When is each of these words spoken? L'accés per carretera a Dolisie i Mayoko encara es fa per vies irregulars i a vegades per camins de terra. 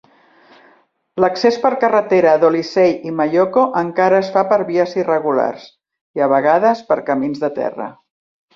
L'accés 1.23 1.59
per 1.65 1.69
carretera 1.83 2.31
a 2.37 2.39
Dolisie 2.43 2.87
i 3.11 3.13
Mayoko 3.19 3.65
encara 3.83 4.23
es 4.23 4.31
fa 4.39 4.45
per 4.55 4.59
vies 4.73 4.97
irregulars 5.03 5.69
i 6.21 6.25
a 6.29 6.31
vegades 6.35 6.83
per 6.91 6.99
camins 7.13 7.45
de 7.47 7.53
terra. 7.63 7.89